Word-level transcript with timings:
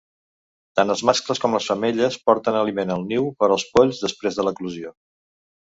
Tant 0.79 0.93
els 0.93 1.03
mascles 1.09 1.41
com 1.43 1.57
les 1.57 1.67
femelles 1.73 2.17
porten 2.31 2.59
aliment 2.63 2.95
al 2.97 3.07
niu 3.13 3.29
per 3.43 3.51
als 3.53 3.69
polls 3.77 4.03
després 4.09 4.41
de 4.41 4.51
l'eclosió. 4.51 4.95